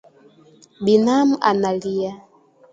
[0.85, 2.13] Binamu analia